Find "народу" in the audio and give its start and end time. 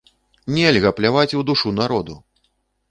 1.83-2.21